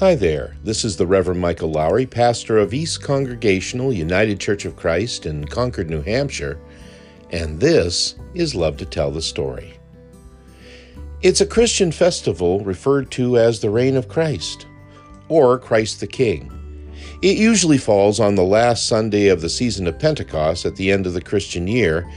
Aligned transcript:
Hi 0.00 0.14
there. 0.14 0.54
This 0.62 0.84
is 0.84 0.96
the 0.96 1.08
Reverend 1.08 1.40
Michael 1.40 1.72
Lowry, 1.72 2.06
pastor 2.06 2.56
of 2.56 2.72
East 2.72 3.02
Congregational 3.02 3.92
United 3.92 4.38
Church 4.38 4.64
of 4.64 4.76
Christ 4.76 5.26
in 5.26 5.44
Concord, 5.44 5.90
New 5.90 6.02
Hampshire, 6.02 6.60
and 7.30 7.58
this 7.58 8.14
is 8.32 8.54
Love 8.54 8.76
to 8.76 8.86
Tell 8.86 9.10
the 9.10 9.20
Story. 9.20 9.76
It's 11.20 11.40
a 11.40 11.46
Christian 11.46 11.90
festival 11.90 12.60
referred 12.60 13.10
to 13.10 13.38
as 13.38 13.58
the 13.58 13.70
Reign 13.70 13.96
of 13.96 14.06
Christ, 14.06 14.68
or 15.28 15.58
Christ 15.58 15.98
the 15.98 16.06
King. 16.06 16.48
It 17.20 17.36
usually 17.36 17.76
falls 17.76 18.20
on 18.20 18.36
the 18.36 18.44
last 18.44 18.86
Sunday 18.86 19.26
of 19.26 19.40
the 19.40 19.48
season 19.48 19.88
of 19.88 19.98
Pentecost 19.98 20.64
at 20.64 20.76
the 20.76 20.92
end 20.92 21.08
of 21.08 21.12
the 21.12 21.20
Christian 21.20 21.66
year, 21.66 22.08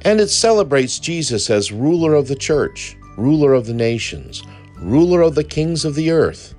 and 0.00 0.20
it 0.20 0.30
celebrates 0.30 0.98
Jesus 0.98 1.48
as 1.48 1.70
ruler 1.70 2.14
of 2.14 2.26
the 2.26 2.34
church, 2.34 2.96
ruler 3.16 3.54
of 3.54 3.66
the 3.66 3.72
nations, 3.72 4.42
ruler 4.80 5.22
of 5.22 5.36
the 5.36 5.44
kings 5.44 5.84
of 5.84 5.94
the 5.94 6.10
earth. 6.10 6.56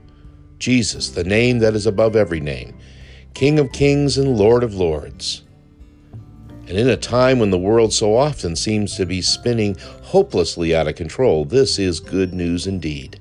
Jesus, 0.59 1.09
the 1.09 1.23
name 1.23 1.59
that 1.59 1.75
is 1.75 1.85
above 1.85 2.15
every 2.15 2.39
name, 2.39 2.77
King 3.33 3.59
of 3.59 3.71
kings 3.71 4.17
and 4.17 4.37
Lord 4.37 4.63
of 4.63 4.75
lords. 4.75 5.43
And 6.67 6.77
in 6.77 6.89
a 6.89 6.97
time 6.97 7.39
when 7.39 7.51
the 7.51 7.59
world 7.59 7.93
so 7.93 8.15
often 8.15 8.55
seems 8.55 8.95
to 8.95 9.05
be 9.05 9.21
spinning 9.21 9.75
hopelessly 10.01 10.75
out 10.75 10.87
of 10.87 10.95
control, 10.95 11.45
this 11.45 11.77
is 11.77 11.99
good 11.99 12.33
news 12.33 12.65
indeed. 12.65 13.19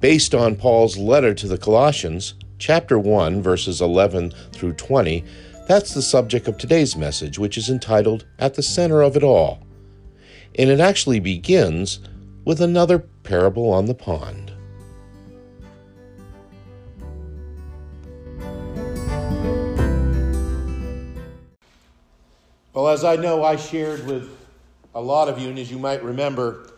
Based 0.00 0.34
on 0.34 0.56
Paul's 0.56 0.96
letter 0.96 1.34
to 1.34 1.46
the 1.46 1.58
Colossians, 1.58 2.34
chapter 2.58 2.98
1, 2.98 3.42
verses 3.42 3.80
11 3.80 4.32
through 4.52 4.72
20, 4.72 5.24
that's 5.68 5.92
the 5.92 6.02
subject 6.02 6.48
of 6.48 6.56
today's 6.56 6.96
message, 6.96 7.38
which 7.38 7.58
is 7.58 7.68
entitled 7.68 8.24
At 8.38 8.54
the 8.54 8.62
Center 8.62 9.02
of 9.02 9.16
It 9.16 9.22
All. 9.22 9.62
And 10.58 10.70
it 10.70 10.80
actually 10.80 11.20
begins 11.20 12.00
with 12.44 12.60
another 12.60 12.98
parable 12.98 13.70
on 13.70 13.86
the 13.86 13.94
pond. 13.94 14.47
Well, 22.78 22.90
as 22.90 23.02
I 23.02 23.16
know, 23.16 23.42
I 23.42 23.56
shared 23.56 24.06
with 24.06 24.30
a 24.94 25.00
lot 25.00 25.28
of 25.28 25.40
you, 25.40 25.48
and 25.48 25.58
as 25.58 25.68
you 25.68 25.80
might 25.80 26.00
remember, 26.00 26.70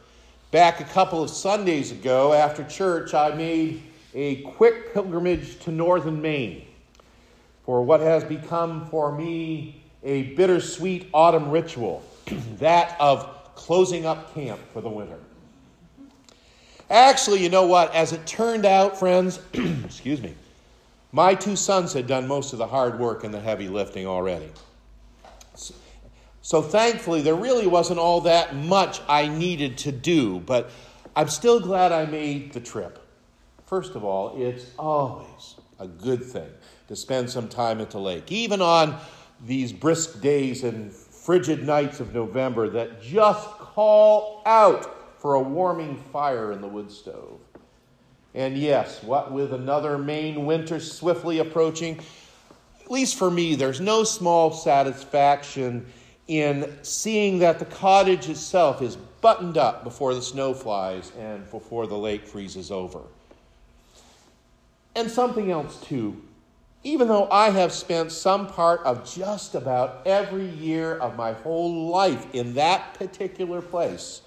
back 0.51 0.81
a 0.81 0.85
couple 0.85 1.23
of 1.23 1.29
Sundays 1.29 1.93
ago 1.93 2.33
after 2.33 2.65
church, 2.65 3.13
I 3.13 3.35
made 3.35 3.83
a 4.15 4.37
quick 4.37 4.95
pilgrimage 4.95 5.59
to 5.59 5.71
northern 5.71 6.23
Maine 6.23 6.65
for 7.67 7.83
what 7.83 8.01
has 8.01 8.25
become 8.25 8.89
for 8.89 9.15
me 9.15 9.83
a 10.03 10.23
bittersweet 10.37 11.11
autumn 11.13 11.51
ritual 11.51 12.03
that 12.59 12.97
of 12.99 13.55
closing 13.55 14.07
up 14.07 14.33
camp 14.33 14.59
for 14.73 14.81
the 14.81 14.89
winter. 14.89 15.19
Actually, 16.89 17.43
you 17.43 17.51
know 17.51 17.67
what? 17.67 17.95
As 17.95 18.15
it 18.15 18.27
turned 18.27 18.65
out, 18.65 18.99
friends, 18.99 19.39
excuse 19.85 20.23
me, 20.23 20.35
my 21.13 21.35
two 21.35 21.57
sons 21.57 21.93
had 21.93 22.07
done 22.07 22.27
most 22.27 22.55
of 22.55 22.59
the 22.59 22.67
hard 22.67 22.99
work 22.99 23.23
and 23.23 23.35
the 23.35 23.41
heavy 23.41 23.69
lifting 23.69 24.07
already. 24.07 24.49
So, 26.43 26.63
thankfully, 26.63 27.21
there 27.21 27.35
really 27.35 27.67
wasn't 27.67 27.99
all 27.99 28.23
that 28.23 28.55
much 28.55 29.01
I 29.09 29.29
needed 29.29 29.77
to 29.79 29.93
do, 29.93 30.41
but 30.41 30.71
I'm 31.15 31.29
still 31.29 31.61
glad 31.61 31.93
I 31.93 32.07
made 32.07 32.53
the 32.53 32.61
trip. 32.61 32.99
First 33.67 33.95
of 33.95 34.05
all, 34.05 34.41
it's 34.41 34.67
always 34.79 35.57
a 35.79 35.87
good 35.87 36.25
thing 36.25 36.49
to 36.89 36.97
spend 36.97 37.31
some 37.31 37.49
time 37.49 37.81
at 37.81 37.91
the 37.91 38.01
lake, 38.01 38.33
even 38.33 38.63
on 38.63 38.99
these 39.47 39.73
brisk 39.73 40.21
days 40.21 40.65
and 40.65 40.93
frigid 40.93 41.65
nights 41.67 42.01
of 42.01 42.15
November 42.15 42.69
that 42.71 43.03
just 43.03 43.47
call 43.49 44.43
out 44.47 45.21
for 45.21 45.35
a 45.35 45.41
warming 45.41 45.97
fire 46.13 46.53
in 46.53 46.61
the 46.61 46.67
wood 46.67 46.91
stove. 46.91 47.39
And 48.35 48.57
yes, 48.57 49.03
what 49.03 49.33
with 49.33 49.53
another 49.53 49.99
Maine 49.99 50.47
winter 50.47 50.81
swiftly 50.81 51.39
approaching, 51.39 52.01
at 52.83 52.91
least 52.91 53.17
for 53.17 53.31
me, 53.31 53.55
there's 53.55 53.81
no 53.81 54.05
small 54.05 54.53
satisfaction 54.53 55.87
in 56.31 56.73
seeing 56.83 57.41
that 57.41 57.59
the 57.59 57.65
cottage 57.65 58.29
itself 58.29 58.81
is 58.81 58.95
buttoned 58.95 59.59
up 59.59 59.83
before 59.83 60.15
the 60.15 60.23
snow 60.23 60.55
flies 60.55 61.11
and 61.19 61.51
before 61.51 61.89
the 61.89 61.99
lake 61.99 62.25
freezes 62.25 62.71
over. 62.71 63.01
And 64.95 65.11
something 65.11 65.51
else, 65.51 65.81
too. 65.81 66.23
Even 66.85 67.09
though 67.09 67.29
I 67.33 67.51
have 67.51 67.73
spent 67.73 68.13
some 68.13 68.47
part 68.47 68.81
of 68.83 69.13
just 69.13 69.57
about 69.57 70.07
every 70.07 70.47
year 70.47 70.97
of 70.99 71.17
my 71.17 71.33
whole 71.33 71.89
life 71.89 72.33
in 72.33 72.55
that 72.55 72.95
particular 72.95 73.61
place, 73.61 74.23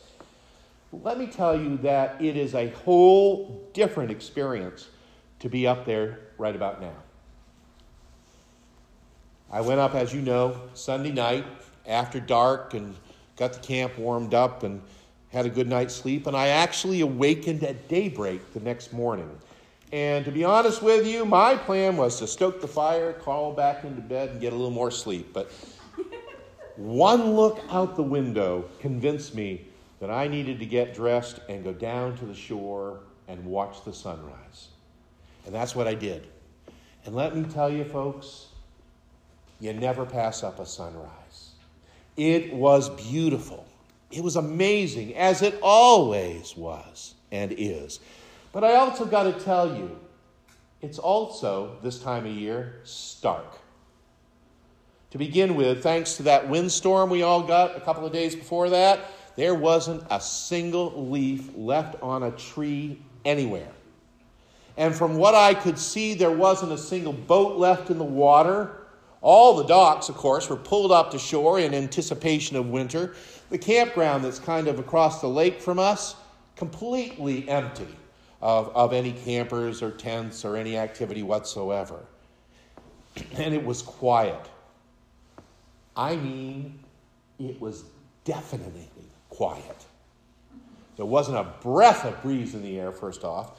let 0.91 1.17
me 1.17 1.25
tell 1.25 1.57
you 1.57 1.77
that 1.77 2.21
it 2.21 2.35
is 2.35 2.53
a 2.53 2.67
whole 2.83 3.65
different 3.71 4.11
experience 4.11 4.89
to 5.39 5.47
be 5.47 5.65
up 5.65 5.85
there 5.85 6.19
right 6.37 6.53
about 6.53 6.81
now. 6.81 6.95
I 9.49 9.61
went 9.61 9.79
up, 9.79 9.95
as 9.95 10.13
you 10.13 10.21
know, 10.21 10.59
Sunday 10.73 11.11
night 11.13 11.45
after 11.85 12.19
dark 12.19 12.73
and 12.73 12.95
got 13.37 13.53
the 13.53 13.59
camp 13.59 13.97
warmed 13.97 14.33
up 14.33 14.63
and 14.63 14.81
had 15.29 15.45
a 15.45 15.49
good 15.49 15.67
night's 15.67 15.95
sleep, 15.95 16.27
and 16.27 16.37
I 16.37 16.49
actually 16.49 17.01
awakened 17.01 17.63
at 17.63 17.87
daybreak 17.87 18.53
the 18.53 18.59
next 18.59 18.93
morning. 18.93 19.29
And 19.91 20.25
to 20.25 20.31
be 20.31 20.43
honest 20.43 20.81
with 20.81 21.07
you, 21.07 21.25
my 21.25 21.55
plan 21.55 21.97
was 21.97 22.19
to 22.19 22.27
stoke 22.27 22.61
the 22.61 22.67
fire, 22.67 23.13
crawl 23.13 23.53
back 23.53 23.83
into 23.83 24.01
bed, 24.01 24.29
and 24.29 24.41
get 24.41 24.53
a 24.53 24.55
little 24.55 24.71
more 24.71 24.91
sleep. 24.91 25.33
But 25.33 25.51
one 26.75 27.35
look 27.35 27.59
out 27.69 27.95
the 27.95 28.03
window 28.03 28.65
convinced 28.79 29.35
me 29.35 29.67
that 29.99 30.09
I 30.09 30.27
needed 30.27 30.59
to 30.59 30.65
get 30.65 30.93
dressed 30.93 31.39
and 31.47 31.63
go 31.63 31.73
down 31.73 32.17
to 32.17 32.25
the 32.25 32.35
shore 32.35 32.99
and 33.27 33.43
watch 33.45 33.83
the 33.85 33.93
sunrise. 33.93 34.69
And 35.45 35.53
that's 35.53 35.75
what 35.75 35.87
I 35.87 35.93
did. 35.93 36.27
And 37.05 37.15
let 37.15 37.35
me 37.35 37.43
tell 37.43 37.71
you, 37.71 37.85
folks, 37.85 38.47
you 39.59 39.73
never 39.73 40.05
pass 40.05 40.43
up 40.43 40.59
a 40.59 40.65
sunrise. 40.65 41.22
It 42.15 42.53
was 42.53 42.89
beautiful. 42.89 43.65
It 44.11 44.23
was 44.23 44.35
amazing, 44.35 45.15
as 45.15 45.41
it 45.41 45.57
always 45.61 46.55
was 46.55 47.15
and 47.31 47.53
is. 47.57 47.99
But 48.51 48.63
I 48.63 48.75
also 48.75 49.05
got 49.05 49.23
to 49.23 49.43
tell 49.43 49.75
you, 49.75 49.99
it's 50.81 50.99
also, 50.99 51.77
this 51.81 51.99
time 51.99 52.25
of 52.25 52.31
year, 52.31 52.81
stark. 52.83 53.57
To 55.11 55.17
begin 55.17 55.55
with, 55.55 55.81
thanks 55.81 56.17
to 56.17 56.23
that 56.23 56.49
windstorm 56.49 57.09
we 57.09 57.23
all 57.23 57.43
got 57.43 57.75
a 57.75 57.79
couple 57.79 58.05
of 58.05 58.11
days 58.11 58.35
before 58.35 58.69
that, 58.69 58.99
there 59.35 59.55
wasn't 59.55 60.03
a 60.11 60.19
single 60.19 61.09
leaf 61.09 61.49
left 61.55 62.01
on 62.01 62.23
a 62.23 62.31
tree 62.31 63.01
anywhere. 63.25 63.71
And 64.77 64.93
from 64.93 65.17
what 65.17 65.35
I 65.35 65.53
could 65.53 65.77
see, 65.77 66.13
there 66.13 66.31
wasn't 66.31 66.71
a 66.71 66.77
single 66.77 67.13
boat 67.13 67.57
left 67.57 67.89
in 67.89 67.97
the 67.97 68.03
water. 68.03 68.82
All 69.23 69.55
the 69.55 69.63
docks, 69.63 70.09
of 70.09 70.15
course, 70.15 70.49
were 70.49 70.57
pulled 70.57 70.91
up 70.91 71.09
to 71.11 71.17
shore 71.17 71.57
in 71.57 71.73
anticipation 71.73 72.57
of 72.57 72.67
winter. 72.67 73.15
The 73.49 73.57
campground 73.57 74.25
that's 74.25 74.37
kind 74.37 74.67
of 74.67 74.79
across 74.79 75.21
the 75.21 75.29
lake 75.29 75.61
from 75.61 75.79
us, 75.79 76.15
completely 76.57 77.47
empty 77.47 77.87
of, 78.41 78.75
of 78.75 78.91
any 78.91 79.13
campers 79.13 79.81
or 79.81 79.91
tents 79.91 80.43
or 80.43 80.57
any 80.57 80.77
activity 80.77 81.23
whatsoever. 81.23 81.99
And 83.37 83.53
it 83.53 83.63
was 83.63 83.81
quiet. 83.81 84.49
I 85.95 86.15
mean, 86.17 86.79
it 87.39 87.61
was 87.61 87.85
definitely 88.25 88.89
quiet. 89.29 89.85
There 90.97 91.05
wasn't 91.05 91.37
a 91.37 91.45
breath 91.61 92.05
of 92.05 92.21
breeze 92.23 92.55
in 92.55 92.63
the 92.63 92.79
air, 92.79 92.91
first 92.91 93.23
off. 93.23 93.51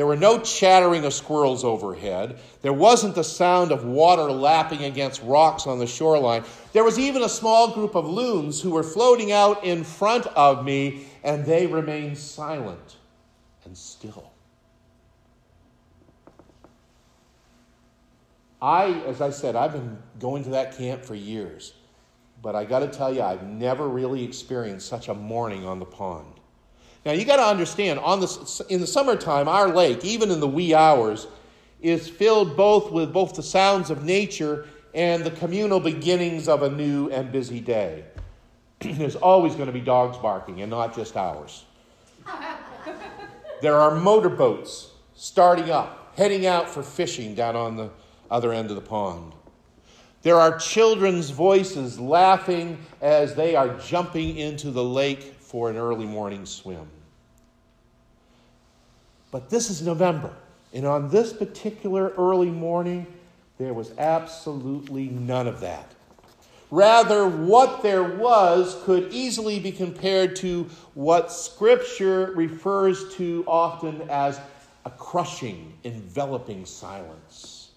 There 0.00 0.06
were 0.06 0.16
no 0.16 0.38
chattering 0.38 1.04
of 1.04 1.12
squirrels 1.12 1.62
overhead. 1.62 2.38
There 2.62 2.72
wasn't 2.72 3.14
the 3.14 3.22
sound 3.22 3.70
of 3.70 3.84
water 3.84 4.32
lapping 4.32 4.82
against 4.82 5.22
rocks 5.22 5.66
on 5.66 5.78
the 5.78 5.86
shoreline. 5.86 6.42
There 6.72 6.84
was 6.84 6.98
even 6.98 7.22
a 7.22 7.28
small 7.28 7.74
group 7.74 7.94
of 7.94 8.08
loons 8.08 8.62
who 8.62 8.70
were 8.70 8.82
floating 8.82 9.30
out 9.30 9.62
in 9.62 9.84
front 9.84 10.26
of 10.28 10.64
me, 10.64 11.04
and 11.22 11.44
they 11.44 11.66
remained 11.66 12.16
silent 12.16 12.96
and 13.66 13.76
still. 13.76 14.32
I, 18.62 19.02
as 19.06 19.20
I 19.20 19.28
said, 19.28 19.54
I've 19.54 19.72
been 19.72 19.98
going 20.18 20.44
to 20.44 20.50
that 20.52 20.78
camp 20.78 21.04
for 21.04 21.14
years, 21.14 21.74
but 22.40 22.54
I 22.54 22.64
got 22.64 22.78
to 22.78 22.88
tell 22.88 23.14
you, 23.14 23.20
I've 23.20 23.42
never 23.42 23.86
really 23.86 24.24
experienced 24.24 24.88
such 24.88 25.08
a 25.08 25.14
morning 25.14 25.66
on 25.66 25.78
the 25.78 25.84
pond. 25.84 26.39
Now 27.04 27.12
you 27.12 27.24
got 27.24 27.36
to 27.36 27.44
understand, 27.44 27.98
on 27.98 28.20
the, 28.20 28.64
in 28.68 28.80
the 28.80 28.86
summertime, 28.86 29.48
our 29.48 29.68
lake, 29.68 30.04
even 30.04 30.30
in 30.30 30.40
the 30.40 30.48
wee 30.48 30.74
hours, 30.74 31.26
is 31.80 32.08
filled 32.08 32.56
both 32.56 32.90
with 32.90 33.12
both 33.12 33.34
the 33.34 33.42
sounds 33.42 33.90
of 33.90 34.04
nature 34.04 34.66
and 34.94 35.24
the 35.24 35.30
communal 35.30 35.80
beginnings 35.80 36.48
of 36.48 36.62
a 36.62 36.70
new 36.70 37.08
and 37.10 37.32
busy 37.32 37.60
day. 37.60 38.04
There's 38.80 39.16
always 39.16 39.54
going 39.54 39.66
to 39.66 39.72
be 39.72 39.80
dogs 39.80 40.18
barking, 40.18 40.60
and 40.60 40.70
not 40.70 40.94
just 40.94 41.16
ours. 41.16 41.64
there 43.62 43.76
are 43.76 43.94
motorboats 43.94 44.90
starting 45.14 45.70
up, 45.70 46.12
heading 46.16 46.46
out 46.46 46.68
for 46.68 46.82
fishing 46.82 47.34
down 47.34 47.56
on 47.56 47.76
the 47.76 47.90
other 48.30 48.52
end 48.52 48.68
of 48.68 48.76
the 48.76 48.82
pond. 48.82 49.32
There 50.22 50.36
are 50.36 50.58
children's 50.58 51.30
voices 51.30 51.98
laughing 51.98 52.78
as 53.00 53.34
they 53.34 53.56
are 53.56 53.78
jumping 53.78 54.36
into 54.36 54.70
the 54.70 54.84
lake 54.84 55.34
for 55.50 55.68
an 55.68 55.76
early 55.76 56.06
morning 56.06 56.46
swim. 56.46 56.86
But 59.32 59.50
this 59.50 59.68
is 59.68 59.82
November. 59.82 60.32
And 60.72 60.86
on 60.86 61.08
this 61.08 61.32
particular 61.32 62.10
early 62.16 62.50
morning, 62.50 63.04
there 63.58 63.74
was 63.74 63.90
absolutely 63.98 65.08
none 65.08 65.48
of 65.48 65.58
that. 65.58 65.90
Rather, 66.70 67.28
what 67.28 67.82
there 67.82 68.04
was 68.04 68.80
could 68.84 69.12
easily 69.12 69.58
be 69.58 69.72
compared 69.72 70.36
to 70.36 70.70
what 70.94 71.32
Scripture 71.32 72.32
refers 72.36 73.12
to 73.16 73.42
often 73.48 74.08
as 74.08 74.40
a 74.84 74.90
crushing, 74.90 75.72
enveloping 75.82 76.64
silence. 76.64 77.72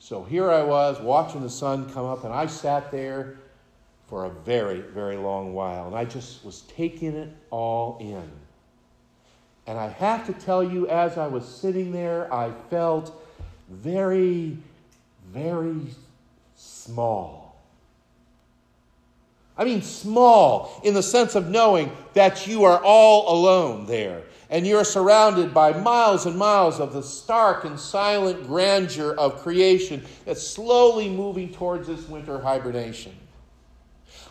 So 0.00 0.24
here 0.24 0.50
I 0.50 0.64
was 0.64 1.00
watching 1.00 1.42
the 1.42 1.50
sun 1.50 1.88
come 1.92 2.06
up, 2.06 2.24
and 2.24 2.34
I 2.34 2.46
sat 2.46 2.90
there 2.90 3.36
for 4.06 4.24
a 4.24 4.30
very, 4.30 4.80
very 4.80 5.16
long 5.16 5.52
while, 5.52 5.86
and 5.86 5.96
I 5.96 6.04
just 6.04 6.44
was 6.44 6.62
taking 6.62 7.14
it 7.14 7.28
all 7.50 7.98
in. 8.00 8.30
And 9.66 9.78
I 9.78 9.88
have 9.88 10.26
to 10.26 10.32
tell 10.32 10.62
you, 10.62 10.88
as 10.88 11.18
I 11.18 11.26
was 11.26 11.44
sitting 11.44 11.90
there, 11.90 12.32
I 12.32 12.52
felt 12.70 13.20
very, 13.68 14.56
very 15.32 15.80
small. 16.54 17.46
I 19.58 19.64
mean, 19.64 19.82
small 19.82 20.80
in 20.84 20.94
the 20.94 21.02
sense 21.02 21.34
of 21.34 21.48
knowing 21.48 21.90
that 22.12 22.46
you 22.46 22.64
are 22.64 22.80
all 22.84 23.40
alone 23.40 23.86
there 23.86 24.22
and 24.50 24.66
you're 24.66 24.84
surrounded 24.84 25.52
by 25.52 25.72
miles 25.72 26.26
and 26.26 26.36
miles 26.36 26.78
of 26.78 26.92
the 26.92 27.02
stark 27.02 27.64
and 27.64 27.78
silent 27.78 28.46
grandeur 28.46 29.14
of 29.14 29.42
creation 29.42 30.04
that's 30.24 30.46
slowly 30.46 31.08
moving 31.08 31.52
towards 31.52 31.88
this 31.88 32.08
winter 32.08 32.38
hibernation. 32.38 33.12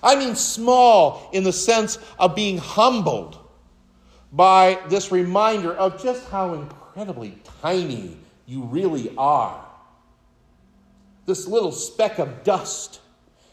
I 0.04 0.16
mean, 0.16 0.36
small 0.36 1.30
in 1.34 1.44
the 1.44 1.54
sense 1.54 1.98
of 2.20 2.36
being 2.36 2.58
humbled 2.58 3.38
by 4.32 4.80
this 4.90 5.12
reminder 5.12 5.74
of 5.74 6.02
just 6.02 6.28
how 6.30 6.54
incredibly 6.54 7.38
tiny 7.62 8.18
you 8.46 8.64
really 8.64 9.14
are. 9.18 9.66
This 11.26 11.48
little 11.48 11.72
speck 11.72 12.20
of 12.20 12.44
dust 12.44 13.00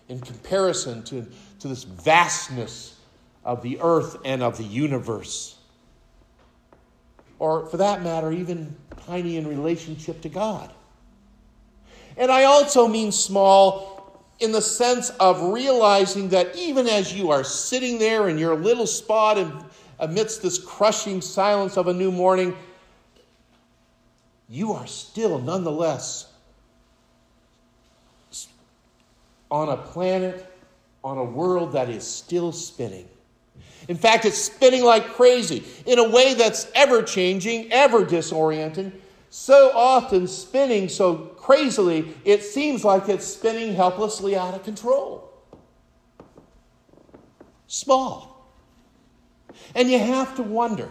in 0.08 0.20
comparison 0.20 1.02
to, 1.04 1.26
to 1.60 1.68
this 1.68 1.84
vastness 1.84 2.96
of 3.44 3.62
the 3.62 3.78
earth 3.80 4.18
and 4.24 4.42
of 4.42 4.58
the 4.58 4.64
universe. 4.64 5.56
Or, 7.38 7.66
for 7.66 7.78
that 7.78 8.02
matter, 8.02 8.30
even 8.30 8.76
tiny 9.06 9.36
in 9.36 9.46
relationship 9.46 10.20
to 10.22 10.28
God. 10.28 10.70
And 12.16 12.30
I 12.30 12.44
also 12.44 12.86
mean 12.86 13.10
small 13.10 13.91
in 14.40 14.52
the 14.52 14.62
sense 14.62 15.10
of 15.20 15.52
realizing 15.52 16.28
that 16.30 16.56
even 16.56 16.88
as 16.88 17.12
you 17.12 17.30
are 17.30 17.44
sitting 17.44 17.98
there 17.98 18.28
in 18.28 18.38
your 18.38 18.56
little 18.56 18.86
spot 18.86 19.38
and 19.38 19.52
amidst 19.98 20.42
this 20.42 20.58
crushing 20.58 21.20
silence 21.20 21.76
of 21.76 21.86
a 21.86 21.92
new 21.92 22.10
morning, 22.10 22.56
you 24.48 24.72
are 24.72 24.86
still 24.86 25.38
nonetheless 25.38 26.26
on 29.50 29.68
a 29.68 29.76
planet, 29.76 30.46
on 31.04 31.18
a 31.18 31.24
world 31.24 31.72
that 31.72 31.88
is 31.88 32.06
still 32.06 32.52
spinning. 32.52 33.08
In 33.88 33.96
fact, 33.96 34.24
it's 34.24 34.38
spinning 34.38 34.82
like 34.82 35.06
crazy 35.08 35.64
in 35.86 35.98
a 35.98 36.08
way 36.08 36.34
that's 36.34 36.70
ever 36.74 37.02
changing, 37.02 37.72
ever 37.72 38.04
disorienting, 38.04 38.92
so 39.34 39.72
often 39.74 40.26
spinning 40.26 40.90
so 40.90 41.14
crazily, 41.14 42.14
it 42.22 42.44
seems 42.44 42.84
like 42.84 43.08
it's 43.08 43.26
spinning 43.26 43.74
helplessly 43.74 44.36
out 44.36 44.52
of 44.52 44.62
control. 44.62 45.32
Small. 47.66 48.52
And 49.74 49.90
you 49.90 49.98
have 49.98 50.36
to 50.36 50.42
wonder 50.42 50.90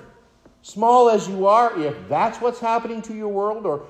small 0.63 1.11
as 1.11 1.27
you 1.27 1.45
are, 1.45 1.79
if 1.79 1.95
that's 2.09 2.41
what's 2.41 2.59
happening 2.59 3.03
to 3.03 3.13
your 3.13 3.27
world, 3.27 3.67
or 3.67 3.85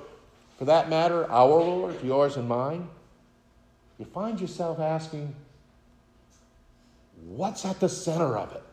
for 0.57 0.65
that 0.65 0.89
matter, 0.89 1.31
our 1.31 1.47
world, 1.47 1.97
yours 2.03 2.35
and 2.35 2.49
mine, 2.49 2.89
you 3.99 4.03
find 4.03 4.41
yourself 4.41 4.81
asking, 4.81 5.33
what's 7.25 7.63
at 7.63 7.79
the 7.79 7.87
center 7.87 8.37
of 8.37 8.51
it? 8.51 8.63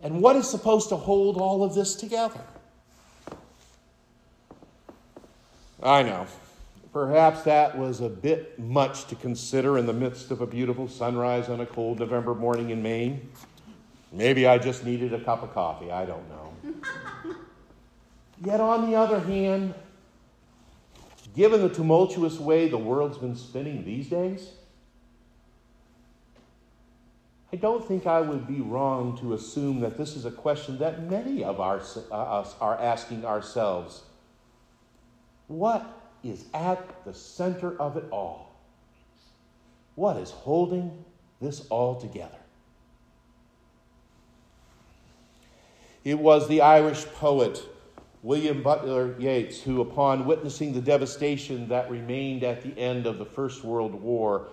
And 0.00 0.22
what 0.22 0.36
is 0.36 0.48
supposed 0.48 0.88
to 0.88 0.96
hold 0.96 1.36
all 1.36 1.62
of 1.62 1.74
this 1.74 1.94
together? 1.94 2.40
I 5.82 6.02
know. 6.02 6.26
Perhaps 6.92 7.42
that 7.42 7.78
was 7.78 8.00
a 8.00 8.08
bit 8.08 8.58
much 8.58 9.06
to 9.06 9.14
consider 9.14 9.78
in 9.78 9.86
the 9.86 9.92
midst 9.92 10.30
of 10.30 10.40
a 10.40 10.46
beautiful 10.46 10.88
sunrise 10.88 11.48
on 11.48 11.60
a 11.60 11.66
cold 11.66 12.00
November 12.00 12.34
morning 12.34 12.70
in 12.70 12.82
Maine. 12.82 13.28
Maybe 14.10 14.46
I 14.46 14.58
just 14.58 14.84
needed 14.84 15.12
a 15.12 15.20
cup 15.20 15.42
of 15.42 15.52
coffee. 15.52 15.92
I 15.92 16.06
don't 16.06 16.28
know. 16.28 16.54
Yet, 18.44 18.60
on 18.60 18.90
the 18.90 18.96
other 18.96 19.20
hand, 19.20 19.74
given 21.36 21.60
the 21.60 21.68
tumultuous 21.68 22.38
way 22.38 22.68
the 22.68 22.78
world's 22.78 23.18
been 23.18 23.36
spinning 23.36 23.84
these 23.84 24.08
days, 24.08 24.52
I 27.52 27.56
don't 27.56 27.86
think 27.86 28.06
I 28.06 28.20
would 28.20 28.46
be 28.46 28.60
wrong 28.60 29.16
to 29.18 29.34
assume 29.34 29.80
that 29.80 29.96
this 29.96 30.16
is 30.16 30.24
a 30.24 30.30
question 30.30 30.78
that 30.78 31.02
many 31.08 31.44
of 31.44 31.60
our, 31.60 31.80
uh, 32.10 32.14
us 32.14 32.54
are 32.60 32.78
asking 32.78 33.24
ourselves. 33.24 34.02
What 35.48 35.84
is 36.22 36.44
at 36.54 37.04
the 37.04 37.14
center 37.14 37.76
of 37.80 37.96
it 37.96 38.04
all? 38.10 38.54
What 39.94 40.16
is 40.18 40.30
holding 40.30 41.04
this 41.40 41.66
all 41.68 42.00
together? 42.00 42.38
It 46.04 46.18
was 46.18 46.48
the 46.48 46.60
Irish 46.60 47.04
poet 47.06 47.62
William 48.22 48.62
Butler 48.62 49.18
Yeats 49.18 49.60
who, 49.62 49.80
upon 49.80 50.26
witnessing 50.26 50.72
the 50.72 50.80
devastation 50.80 51.68
that 51.68 51.90
remained 51.90 52.44
at 52.44 52.62
the 52.62 52.78
end 52.78 53.06
of 53.06 53.18
the 53.18 53.24
First 53.24 53.64
World 53.64 53.94
War, 53.94 54.48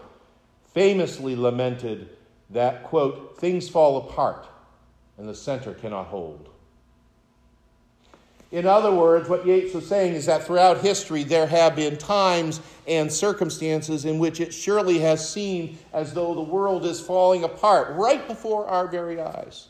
famously 0.74 1.36
lamented 1.36 2.10
that, 2.50 2.84
quote, 2.84 3.38
things 3.38 3.68
fall 3.68 3.98
apart 3.98 4.48
and 5.18 5.28
the 5.28 5.36
center 5.36 5.74
cannot 5.74 6.08
hold. 6.08 6.50
In 8.56 8.66
other 8.66 8.90
words, 8.90 9.28
what 9.28 9.46
Yeats 9.46 9.74
was 9.74 9.86
saying 9.86 10.14
is 10.14 10.28
that 10.28 10.46
throughout 10.46 10.78
history 10.78 11.24
there 11.24 11.46
have 11.46 11.76
been 11.76 11.98
times 11.98 12.62
and 12.88 13.12
circumstances 13.12 14.06
in 14.06 14.18
which 14.18 14.40
it 14.40 14.54
surely 14.54 14.98
has 15.00 15.30
seemed 15.30 15.78
as 15.92 16.14
though 16.14 16.34
the 16.34 16.42
world 16.42 16.86
is 16.86 17.02
falling 17.02 17.44
apart 17.44 17.94
right 17.98 18.26
before 18.30 18.66
our 18.66 18.88
very 18.88 19.20
eyes. 19.20 19.68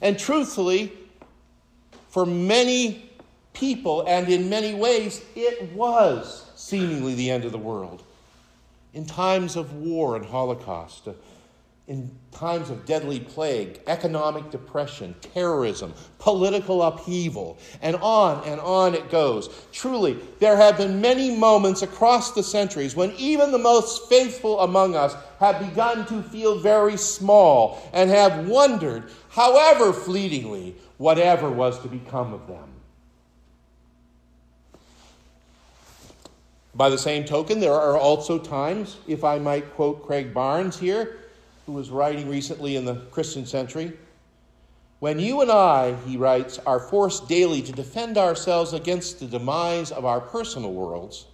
And 0.00 0.18
truthfully, 0.18 0.90
for 2.08 2.24
many 2.24 3.10
people 3.52 4.06
and 4.08 4.26
in 4.26 4.48
many 4.48 4.72
ways, 4.72 5.22
it 5.36 5.70
was 5.74 6.50
seemingly 6.56 7.14
the 7.14 7.30
end 7.30 7.44
of 7.44 7.52
the 7.52 7.58
world. 7.58 8.04
In 8.94 9.04
times 9.04 9.54
of 9.54 9.74
war 9.74 10.16
and 10.16 10.24
Holocaust, 10.24 11.08
in 11.92 12.10
times 12.30 12.70
of 12.70 12.86
deadly 12.86 13.20
plague, 13.20 13.78
economic 13.86 14.50
depression, 14.50 15.14
terrorism, 15.34 15.92
political 16.18 16.82
upheaval, 16.82 17.58
and 17.82 17.96
on 17.96 18.42
and 18.46 18.58
on 18.62 18.94
it 18.94 19.10
goes. 19.10 19.50
Truly, 19.72 20.18
there 20.38 20.56
have 20.56 20.78
been 20.78 21.02
many 21.02 21.36
moments 21.36 21.82
across 21.82 22.32
the 22.32 22.42
centuries 22.42 22.96
when 22.96 23.12
even 23.18 23.52
the 23.52 23.58
most 23.58 24.08
faithful 24.08 24.60
among 24.60 24.96
us 24.96 25.14
have 25.38 25.60
begun 25.60 26.06
to 26.06 26.22
feel 26.22 26.58
very 26.58 26.96
small 26.96 27.86
and 27.92 28.08
have 28.08 28.48
wondered 28.48 29.10
however 29.28 29.92
fleetingly, 29.92 30.74
whatever 30.96 31.50
was 31.50 31.78
to 31.80 31.88
become 31.88 32.32
of 32.32 32.46
them. 32.46 32.70
By 36.74 36.88
the 36.88 36.96
same 36.96 37.26
token, 37.26 37.60
there 37.60 37.74
are 37.74 37.98
also 37.98 38.38
times, 38.38 38.96
if 39.06 39.24
I 39.24 39.38
might 39.38 39.74
quote 39.74 40.06
Craig 40.06 40.32
Barnes 40.32 40.78
here, 40.78 41.18
who 41.66 41.72
was 41.72 41.90
writing 41.90 42.28
recently 42.28 42.76
in 42.76 42.84
the 42.84 42.96
Christian 43.10 43.46
Century, 43.46 43.92
when 45.00 45.18
you 45.18 45.40
and 45.40 45.50
I, 45.50 45.94
he 46.06 46.16
writes, 46.16 46.60
are 46.60 46.78
forced 46.78 47.28
daily 47.28 47.60
to 47.62 47.72
defend 47.72 48.16
ourselves 48.16 48.72
against 48.72 49.18
the 49.18 49.26
demise 49.26 49.90
of 49.90 50.04
our 50.04 50.20
personal 50.20 50.72
worlds, 50.72 51.26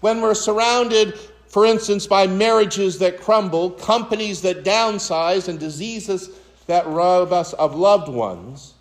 when 0.00 0.20
we're 0.20 0.34
surrounded, 0.34 1.14
for 1.48 1.64
instance, 1.64 2.06
by 2.06 2.26
marriages 2.26 2.98
that 2.98 3.18
crumble, 3.18 3.70
companies 3.70 4.42
that 4.42 4.64
downsize, 4.64 5.48
and 5.48 5.58
diseases 5.58 6.28
that 6.66 6.86
rob 6.86 7.32
us 7.32 7.54
of 7.54 7.74
loved 7.74 8.08
ones. 8.08 8.74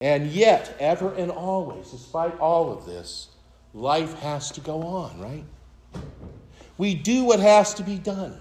And 0.00 0.26
yet, 0.32 0.74
ever 0.80 1.14
and 1.14 1.30
always, 1.30 1.90
despite 1.92 2.36
all 2.40 2.72
of 2.72 2.84
this, 2.84 3.28
life 3.74 4.18
has 4.18 4.50
to 4.52 4.60
go 4.60 4.82
on, 4.82 5.20
right? 5.20 5.44
We 6.78 6.96
do 6.96 7.22
what 7.22 7.38
has 7.38 7.74
to 7.74 7.84
be 7.84 7.98
done. 7.98 8.40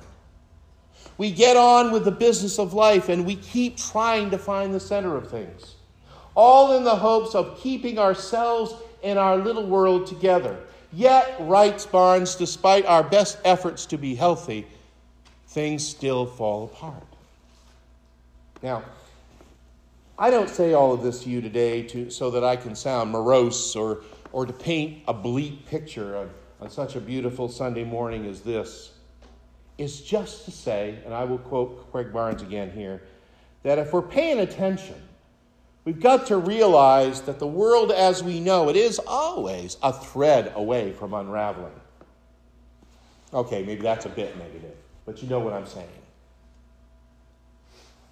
We 1.21 1.29
get 1.29 1.55
on 1.55 1.91
with 1.91 2.03
the 2.03 2.11
business 2.11 2.57
of 2.57 2.73
life 2.73 3.07
and 3.07 3.27
we 3.27 3.35
keep 3.35 3.77
trying 3.77 4.31
to 4.31 4.39
find 4.39 4.73
the 4.73 4.79
center 4.79 5.15
of 5.15 5.29
things, 5.29 5.75
all 6.33 6.75
in 6.75 6.83
the 6.83 6.95
hopes 6.95 7.35
of 7.35 7.59
keeping 7.59 7.99
ourselves 7.99 8.73
and 9.03 9.19
our 9.19 9.37
little 9.37 9.67
world 9.67 10.07
together. 10.07 10.57
Yet, 10.91 11.35
writes 11.41 11.85
Barnes, 11.85 12.33
despite 12.33 12.87
our 12.87 13.03
best 13.03 13.37
efforts 13.45 13.85
to 13.85 13.99
be 13.99 14.15
healthy, 14.15 14.65
things 15.49 15.87
still 15.87 16.25
fall 16.25 16.63
apart. 16.63 17.03
Now, 18.63 18.81
I 20.17 20.31
don't 20.31 20.49
say 20.49 20.73
all 20.73 20.91
of 20.91 21.03
this 21.03 21.21
to 21.25 21.29
you 21.29 21.39
today 21.39 21.83
to, 21.83 22.09
so 22.09 22.31
that 22.31 22.43
I 22.43 22.55
can 22.55 22.73
sound 22.73 23.11
morose 23.11 23.75
or, 23.75 24.01
or 24.31 24.47
to 24.47 24.53
paint 24.53 25.03
a 25.07 25.13
bleak 25.13 25.67
picture 25.67 26.17
on, 26.17 26.31
on 26.61 26.71
such 26.71 26.95
a 26.95 26.99
beautiful 26.99 27.47
Sunday 27.47 27.83
morning 27.83 28.25
as 28.25 28.41
this. 28.41 28.93
It's 29.81 30.00
just 30.00 30.45
to 30.45 30.51
say, 30.51 31.00
and 31.05 31.11
I 31.11 31.23
will 31.23 31.39
quote 31.39 31.91
Craig 31.91 32.13
Barnes 32.13 32.43
again 32.43 32.69
here, 32.69 33.01
that 33.63 33.79
if 33.79 33.91
we're 33.91 34.03
paying 34.03 34.38
attention, 34.38 35.01
we've 35.85 36.00
got 36.00 36.27
to 36.27 36.38
realize 36.38 37.21
that 37.21 37.39
the 37.39 37.47
world 37.47 37.91
as 37.91 38.23
we 38.23 38.39
know 38.39 38.69
it 38.69 38.75
is 38.75 39.00
always 39.07 39.77
a 39.81 39.91
thread 39.91 40.53
away 40.55 40.93
from 40.93 41.15
unraveling. 41.15 41.73
Okay, 43.33 43.63
maybe 43.63 43.81
that's 43.81 44.05
a 44.05 44.09
bit 44.09 44.38
negative, 44.38 44.75
but 45.03 45.23
you 45.23 45.27
know 45.27 45.39
what 45.39 45.53
I'm 45.53 45.65
saying. 45.65 45.88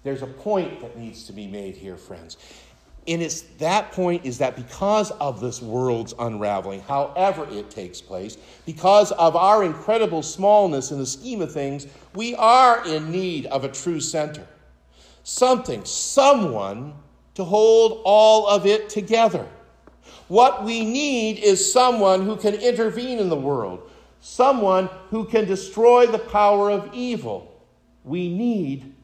There's 0.02 0.22
a 0.22 0.26
point 0.26 0.80
that 0.80 0.98
needs 0.98 1.22
to 1.26 1.32
be 1.32 1.46
made 1.46 1.76
here, 1.76 1.96
friends. 1.96 2.36
And 3.08 3.22
it's 3.22 3.42
that 3.58 3.92
point 3.92 4.24
is 4.24 4.38
that 4.38 4.56
because 4.56 5.10
of 5.12 5.40
this 5.40 5.62
world's 5.62 6.14
unraveling, 6.18 6.80
however 6.82 7.46
it 7.50 7.70
takes 7.70 8.00
place, 8.00 8.36
because 8.66 9.10
of 9.12 9.36
our 9.36 9.64
incredible 9.64 10.22
smallness 10.22 10.92
in 10.92 10.98
the 10.98 11.06
scheme 11.06 11.40
of 11.40 11.52
things, 11.52 11.86
we 12.14 12.34
are 12.34 12.86
in 12.86 13.10
need 13.10 13.46
of 13.46 13.64
a 13.64 13.68
true 13.68 14.00
center. 14.00 14.46
Something, 15.22 15.84
someone 15.84 16.94
to 17.34 17.44
hold 17.44 18.02
all 18.04 18.46
of 18.46 18.66
it 18.66 18.90
together. 18.90 19.46
What 20.28 20.64
we 20.64 20.84
need 20.84 21.38
is 21.38 21.72
someone 21.72 22.24
who 22.24 22.36
can 22.36 22.54
intervene 22.54 23.18
in 23.18 23.28
the 23.28 23.36
world, 23.36 23.90
someone 24.20 24.88
who 25.08 25.24
can 25.24 25.46
destroy 25.46 26.06
the 26.06 26.18
power 26.18 26.70
of 26.70 26.90
evil. 26.92 27.64
We 28.04 28.28
need 28.28 28.94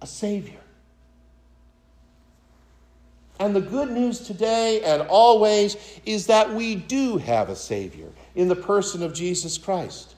a 0.00 0.06
Savior. 0.06 0.60
And 3.38 3.54
the 3.54 3.60
good 3.60 3.90
news 3.90 4.20
today 4.20 4.82
and 4.82 5.02
always 5.02 5.76
is 6.06 6.26
that 6.26 6.54
we 6.54 6.74
do 6.74 7.18
have 7.18 7.50
a 7.50 7.56
Savior 7.56 8.08
in 8.34 8.48
the 8.48 8.56
person 8.56 9.02
of 9.02 9.12
Jesus 9.12 9.58
Christ. 9.58 10.14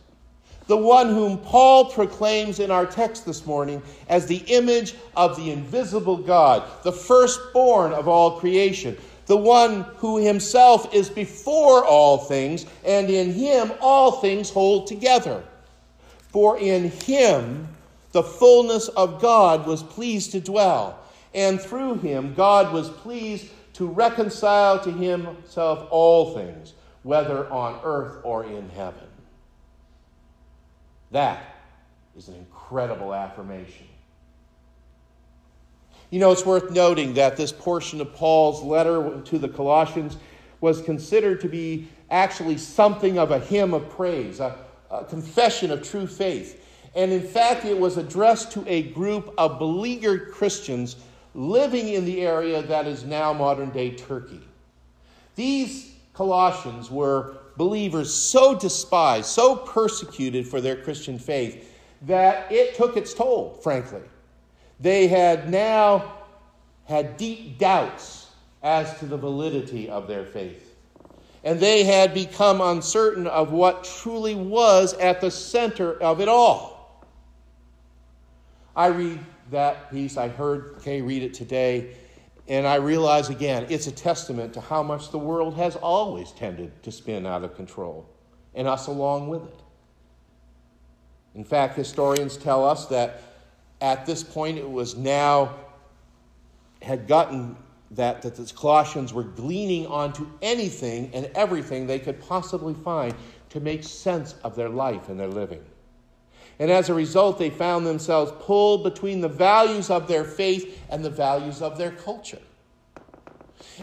The 0.68 0.76
one 0.76 1.08
whom 1.08 1.38
Paul 1.38 1.86
proclaims 1.86 2.60
in 2.60 2.70
our 2.70 2.86
text 2.86 3.24
this 3.24 3.46
morning 3.46 3.82
as 4.08 4.26
the 4.26 4.44
image 4.46 4.94
of 5.16 5.34
the 5.36 5.50
invisible 5.50 6.18
God, 6.18 6.62
the 6.84 6.92
firstborn 6.92 7.92
of 7.92 8.06
all 8.06 8.38
creation, 8.38 8.96
the 9.26 9.36
one 9.36 9.82
who 9.96 10.18
himself 10.18 10.94
is 10.94 11.08
before 11.08 11.84
all 11.84 12.18
things, 12.18 12.66
and 12.84 13.08
in 13.10 13.32
him 13.32 13.72
all 13.80 14.12
things 14.12 14.50
hold 14.50 14.86
together. 14.86 15.42
For 16.28 16.58
in 16.58 16.90
him 16.90 17.68
the 18.12 18.22
fullness 18.22 18.88
of 18.88 19.20
God 19.20 19.66
was 19.66 19.82
pleased 19.82 20.32
to 20.32 20.40
dwell, 20.40 20.98
and 21.38 21.60
through 21.60 21.94
him 21.98 22.34
God 22.34 22.72
was 22.72 22.90
pleased 22.90 23.46
to 23.74 23.86
reconcile 23.86 24.80
to 24.80 24.90
himself 24.90 25.86
all 25.90 26.34
things, 26.34 26.74
whether 27.04 27.48
on 27.48 27.80
earth 27.84 28.18
or 28.24 28.44
in 28.44 28.68
heaven. 28.70 29.06
That 31.12 31.40
is 32.16 32.26
an 32.26 32.34
incredible 32.34 33.14
affirmation. 33.14 33.86
You 36.10 36.18
know, 36.18 36.32
it's 36.32 36.44
worth 36.44 36.72
noting 36.72 37.14
that 37.14 37.36
this 37.36 37.52
portion 37.52 38.00
of 38.00 38.12
Paul's 38.14 38.62
letter 38.62 39.20
to 39.26 39.38
the 39.38 39.48
Colossians 39.48 40.16
was 40.60 40.82
considered 40.82 41.40
to 41.42 41.48
be 41.48 41.86
actually 42.10 42.58
something 42.58 43.16
of 43.16 43.30
a 43.30 43.38
hymn 43.38 43.74
of 43.74 43.88
praise, 43.90 44.40
a, 44.40 44.56
a 44.90 45.04
confession 45.04 45.70
of 45.70 45.88
true 45.88 46.08
faith. 46.08 46.64
And 46.96 47.12
in 47.12 47.22
fact, 47.22 47.64
it 47.64 47.78
was 47.78 47.96
addressed 47.96 48.50
to 48.52 48.64
a 48.66 48.90
group 48.90 49.32
of 49.38 49.58
beleaguered 49.58 50.32
Christians 50.32 50.96
living 51.38 51.90
in 51.90 52.04
the 52.04 52.26
area 52.26 52.60
that 52.62 52.88
is 52.88 53.04
now 53.04 53.32
modern 53.32 53.70
day 53.70 53.92
Turkey. 53.92 54.40
These 55.36 55.94
Colossians 56.12 56.90
were 56.90 57.36
believers 57.56 58.12
so 58.12 58.58
despised, 58.58 59.26
so 59.26 59.54
persecuted 59.54 60.48
for 60.48 60.60
their 60.60 60.74
Christian 60.74 61.16
faith, 61.16 61.72
that 62.02 62.50
it 62.50 62.74
took 62.74 62.96
its 62.96 63.14
toll, 63.14 63.56
frankly. 63.62 64.02
They 64.80 65.06
had 65.06 65.48
now 65.48 66.12
had 66.86 67.16
deep 67.16 67.56
doubts 67.56 68.26
as 68.64 68.98
to 68.98 69.06
the 69.06 69.16
validity 69.16 69.88
of 69.88 70.08
their 70.08 70.24
faith. 70.24 70.74
And 71.44 71.60
they 71.60 71.84
had 71.84 72.14
become 72.14 72.60
uncertain 72.60 73.28
of 73.28 73.52
what 73.52 73.84
truly 73.84 74.34
was 74.34 74.92
at 74.94 75.20
the 75.20 75.30
center 75.30 75.92
of 76.02 76.20
it 76.20 76.28
all. 76.28 77.06
I 78.74 78.86
read 78.88 79.20
that 79.50 79.90
piece, 79.90 80.16
I 80.16 80.28
heard 80.28 80.80
Kay 80.82 81.00
read 81.00 81.22
it 81.22 81.34
today, 81.34 81.94
and 82.48 82.66
I 82.66 82.76
realize 82.76 83.28
again, 83.28 83.66
it's 83.68 83.86
a 83.86 83.92
testament 83.92 84.54
to 84.54 84.60
how 84.60 84.82
much 84.82 85.10
the 85.10 85.18
world 85.18 85.54
has 85.56 85.76
always 85.76 86.32
tended 86.32 86.82
to 86.82 86.92
spin 86.92 87.26
out 87.26 87.44
of 87.44 87.54
control, 87.54 88.08
and 88.54 88.66
us 88.66 88.86
along 88.86 89.28
with 89.28 89.44
it. 89.44 89.62
In 91.34 91.44
fact, 91.44 91.76
historians 91.76 92.36
tell 92.36 92.64
us 92.64 92.86
that 92.86 93.22
at 93.80 94.06
this 94.06 94.22
point 94.22 94.58
it 94.58 94.68
was 94.68 94.96
now, 94.96 95.54
had 96.82 97.06
gotten 97.06 97.56
that, 97.92 98.22
that 98.22 98.34
the 98.34 98.52
Colossians 98.54 99.12
were 99.12 99.24
gleaning 99.24 99.86
onto 99.86 100.26
anything 100.42 101.10
and 101.14 101.26
everything 101.34 101.86
they 101.86 101.98
could 101.98 102.20
possibly 102.20 102.74
find 102.74 103.14
to 103.50 103.60
make 103.60 103.82
sense 103.82 104.34
of 104.44 104.56
their 104.56 104.68
life 104.68 105.08
and 105.08 105.18
their 105.18 105.28
living. 105.28 105.64
And 106.58 106.70
as 106.70 106.88
a 106.88 106.94
result, 106.94 107.38
they 107.38 107.50
found 107.50 107.86
themselves 107.86 108.32
pulled 108.40 108.82
between 108.82 109.20
the 109.20 109.28
values 109.28 109.90
of 109.90 110.08
their 110.08 110.24
faith 110.24 110.82
and 110.90 111.04
the 111.04 111.10
values 111.10 111.62
of 111.62 111.78
their 111.78 111.92
culture. 111.92 112.40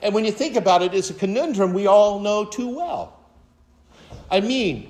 And 0.01 0.13
when 0.13 0.25
you 0.25 0.31
think 0.31 0.55
about 0.55 0.81
it, 0.81 0.93
it's 0.93 1.09
a 1.09 1.13
conundrum 1.13 1.73
we 1.73 1.87
all 1.87 2.19
know 2.19 2.45
too 2.45 2.75
well. 2.75 3.17
I 4.29 4.41
mean, 4.41 4.89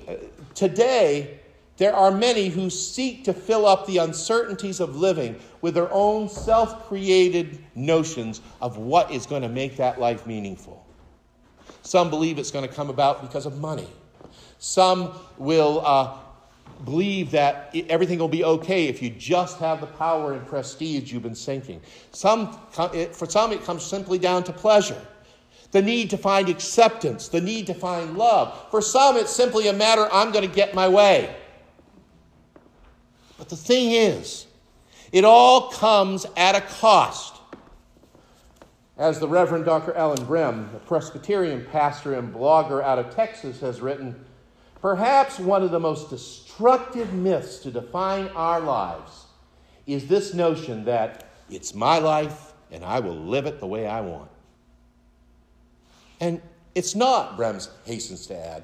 today, 0.54 1.38
there 1.76 1.94
are 1.94 2.10
many 2.10 2.48
who 2.48 2.70
seek 2.70 3.24
to 3.24 3.32
fill 3.32 3.66
up 3.66 3.86
the 3.86 3.98
uncertainties 3.98 4.80
of 4.80 4.96
living 4.96 5.38
with 5.60 5.74
their 5.74 5.92
own 5.92 6.28
self 6.28 6.88
created 6.88 7.62
notions 7.74 8.40
of 8.60 8.78
what 8.78 9.10
is 9.10 9.26
going 9.26 9.42
to 9.42 9.48
make 9.48 9.76
that 9.76 10.00
life 10.00 10.26
meaningful. 10.26 10.84
Some 11.82 12.10
believe 12.10 12.38
it's 12.38 12.50
going 12.50 12.66
to 12.66 12.74
come 12.74 12.90
about 12.90 13.20
because 13.22 13.46
of 13.46 13.60
money. 13.60 13.88
Some 14.58 15.12
will 15.36 15.82
uh, 15.84 16.16
believe 16.84 17.30
that 17.30 17.74
everything 17.88 18.18
will 18.18 18.28
be 18.28 18.44
okay 18.44 18.86
if 18.86 19.02
you 19.02 19.10
just 19.10 19.58
have 19.58 19.80
the 19.80 19.86
power 19.86 20.34
and 20.34 20.46
prestige 20.46 21.12
you've 21.12 21.22
been 21.22 21.34
sinking. 21.34 21.80
Some, 22.12 22.52
for 23.12 23.26
some, 23.26 23.52
it 23.52 23.64
comes 23.64 23.84
simply 23.84 24.18
down 24.18 24.44
to 24.44 24.52
pleasure. 24.52 25.00
The 25.72 25.82
need 25.82 26.10
to 26.10 26.18
find 26.18 26.48
acceptance, 26.48 27.28
the 27.28 27.40
need 27.40 27.66
to 27.66 27.74
find 27.74 28.16
love. 28.16 28.70
For 28.70 28.80
some, 28.82 29.16
it's 29.16 29.32
simply 29.32 29.68
a 29.68 29.72
matter 29.72 30.08
I'm 30.12 30.32
going 30.32 30.48
to 30.48 30.54
get 30.54 30.74
my 30.74 30.88
way. 30.88 31.34
But 33.38 33.48
the 33.48 33.56
thing 33.56 33.92
is, 33.92 34.46
it 35.12 35.24
all 35.24 35.70
comes 35.70 36.26
at 36.36 36.54
a 36.54 36.60
cost. 36.60 37.34
As 38.98 39.18
the 39.20 39.28
Reverend 39.28 39.64
Dr. 39.64 39.92
Ellen 39.92 40.24
Brehm, 40.24 40.70
a 40.74 40.78
Presbyterian 40.78 41.66
pastor 41.70 42.14
and 42.14 42.34
blogger 42.34 42.82
out 42.82 42.98
of 42.98 43.14
Texas, 43.14 43.60
has 43.60 43.80
written, 43.80 44.25
perhaps 44.86 45.40
one 45.40 45.64
of 45.64 45.72
the 45.72 45.80
most 45.80 46.10
destructive 46.10 47.12
myths 47.12 47.58
to 47.58 47.72
define 47.72 48.28
our 48.36 48.60
lives 48.60 49.24
is 49.84 50.06
this 50.06 50.32
notion 50.32 50.84
that 50.84 51.26
it's 51.50 51.74
my 51.74 51.98
life 51.98 52.52
and 52.70 52.84
I 52.84 53.00
will 53.00 53.16
live 53.16 53.46
it 53.46 53.58
the 53.58 53.66
way 53.66 53.88
I 53.88 54.00
want. 54.00 54.30
And 56.20 56.40
it's 56.76 56.94
not, 56.94 57.36
Brems 57.36 57.68
hastens 57.84 58.28
to 58.28 58.38
add, 58.38 58.62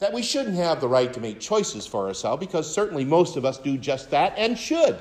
that 0.00 0.12
we 0.12 0.22
shouldn't 0.22 0.56
have 0.56 0.80
the 0.80 0.88
right 0.88 1.12
to 1.12 1.20
make 1.20 1.38
choices 1.38 1.86
for 1.86 2.08
ourselves 2.08 2.40
because 2.40 2.68
certainly 2.68 3.04
most 3.04 3.36
of 3.36 3.44
us 3.44 3.56
do 3.56 3.78
just 3.78 4.10
that 4.10 4.34
and 4.36 4.58
should. 4.58 4.98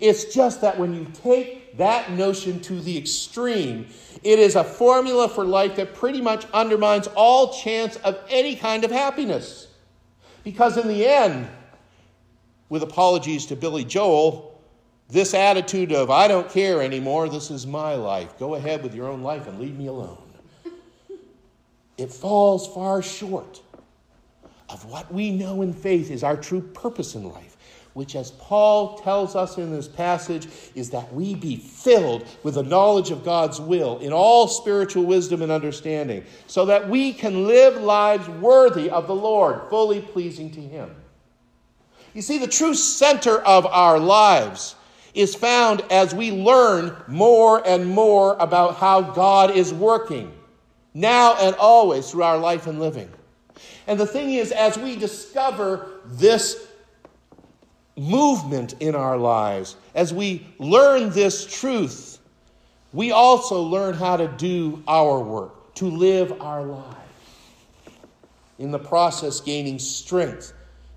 It's 0.00 0.34
just 0.34 0.60
that 0.60 0.78
when 0.78 0.94
you 0.94 1.06
take 1.22 1.76
that 1.76 2.10
notion 2.12 2.60
to 2.60 2.80
the 2.80 2.96
extreme, 2.96 3.86
it 4.22 4.38
is 4.38 4.56
a 4.56 4.64
formula 4.64 5.28
for 5.28 5.44
life 5.44 5.76
that 5.76 5.94
pretty 5.94 6.20
much 6.20 6.46
undermines 6.52 7.06
all 7.08 7.52
chance 7.52 7.96
of 7.96 8.18
any 8.28 8.56
kind 8.56 8.84
of 8.84 8.90
happiness. 8.90 9.68
Because 10.42 10.76
in 10.76 10.88
the 10.88 11.06
end, 11.06 11.48
with 12.68 12.82
apologies 12.82 13.46
to 13.46 13.56
Billy 13.56 13.84
Joel, 13.84 14.60
this 15.08 15.34
attitude 15.34 15.92
of, 15.92 16.10
I 16.10 16.28
don't 16.28 16.48
care 16.48 16.82
anymore, 16.82 17.28
this 17.28 17.50
is 17.50 17.66
my 17.66 17.94
life, 17.94 18.38
go 18.38 18.54
ahead 18.54 18.82
with 18.82 18.94
your 18.94 19.08
own 19.08 19.22
life 19.22 19.46
and 19.46 19.58
leave 19.58 19.78
me 19.78 19.86
alone, 19.86 20.18
it 21.96 22.12
falls 22.12 22.66
far 22.68 23.02
short 23.02 23.60
of 24.68 24.84
what 24.86 25.12
we 25.12 25.30
know 25.30 25.62
in 25.62 25.72
faith 25.72 26.10
is 26.10 26.24
our 26.24 26.36
true 26.36 26.60
purpose 26.60 27.14
in 27.14 27.28
life 27.30 27.53
which, 27.94 28.16
as 28.16 28.32
Paul 28.32 28.98
tells 28.98 29.34
us 29.36 29.56
in 29.56 29.70
this 29.70 29.88
passage, 29.88 30.48
is 30.74 30.90
that 30.90 31.12
we 31.14 31.34
be 31.34 31.56
filled 31.56 32.26
with 32.42 32.54
the 32.54 32.62
knowledge 32.62 33.10
of 33.10 33.24
God's 33.24 33.60
will 33.60 33.98
in 34.00 34.12
all 34.12 34.48
spiritual 34.48 35.04
wisdom 35.04 35.42
and 35.42 35.50
understanding, 35.50 36.24
so 36.48 36.66
that 36.66 36.88
we 36.88 37.12
can 37.12 37.46
live 37.46 37.80
lives 37.80 38.28
worthy 38.28 38.90
of 38.90 39.06
the 39.06 39.14
Lord, 39.14 39.62
fully 39.70 40.00
pleasing 40.00 40.50
to 40.52 40.60
Him. 40.60 40.94
You 42.14 42.22
see, 42.22 42.38
the 42.38 42.48
true 42.48 42.74
center 42.74 43.38
of 43.38 43.64
our 43.66 43.98
lives 43.98 44.74
is 45.14 45.36
found 45.36 45.80
as 45.90 46.12
we 46.12 46.32
learn 46.32 46.96
more 47.06 47.66
and 47.66 47.86
more 47.86 48.36
about 48.40 48.76
how 48.76 49.00
God 49.00 49.52
is 49.52 49.72
working 49.72 50.32
now 50.94 51.36
and 51.36 51.54
always 51.56 52.10
through 52.10 52.24
our 52.24 52.38
life 52.38 52.66
and 52.66 52.80
living. 52.80 53.08
And 53.86 53.98
the 53.98 54.06
thing 54.06 54.32
is, 54.32 54.50
as 54.50 54.76
we 54.76 54.96
discover 54.96 56.00
this 56.06 56.66
movement 57.96 58.74
in 58.80 58.94
our 58.94 59.16
lives, 59.16 59.76
as 59.94 60.12
we 60.12 60.46
learn 60.58 61.10
this 61.10 61.46
truth, 61.46 62.18
we 62.92 63.12
also 63.12 63.60
learn 63.60 63.94
how 63.94 64.16
to 64.16 64.28
do 64.28 64.82
our 64.86 65.20
work, 65.20 65.74
to 65.74 65.86
live 65.86 66.40
our 66.40 66.62
lives. 66.62 66.96
In 68.58 68.70
the 68.70 68.78
process, 68.78 69.40
gaining 69.40 69.78
strength 69.78 70.52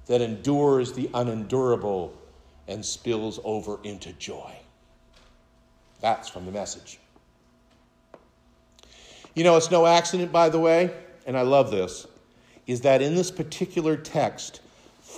that 0.06 0.22
endures 0.22 0.94
the 0.94 1.10
unendurable 1.14 2.14
and 2.68 2.86
spills 2.86 3.40
over 3.44 3.80
into 3.84 4.14
joy. 4.14 4.54
That's 6.02 6.30
from 6.30 6.46
the 6.46 6.52
message. 6.52 7.00
You 9.34 9.44
know, 9.44 9.58
it's 9.58 9.72
no 9.72 9.86
accident, 9.86 10.32
by 10.32 10.50
the 10.50 10.60
way, 10.60 10.94
and 11.26 11.38
I 11.38 11.42
love 11.42 11.72
this, 11.72 12.08
is 12.66 12.82
that 12.82 13.02
in 13.02 13.16
this 13.16 13.32
particular 13.32 13.96
text, 13.96 14.62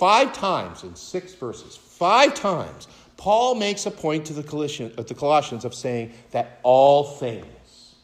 five 0.00 0.32
times 0.32 0.82
in 0.82 0.96
six 0.96 1.34
verses, 1.34 1.76
five 1.76 2.32
times, 2.32 2.88
Paul 3.18 3.54
makes 3.54 3.84
a 3.84 3.90
point 3.90 4.24
to 4.24 4.32
uh, 4.32 5.02
the 5.02 5.14
Colossians 5.14 5.66
of 5.66 5.74
saying 5.74 6.14
that 6.30 6.58
all 6.62 7.04
things 7.04 7.96